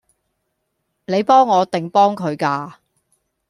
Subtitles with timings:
[1.05, 2.73] 你幫我定幫佢㗎？